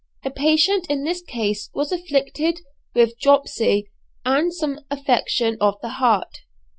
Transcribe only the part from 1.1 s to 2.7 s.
case was afflicted